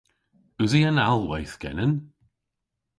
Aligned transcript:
Usi 0.63 0.81
an 0.89 1.01
alhwedh 1.07 1.55
genen? 1.61 1.93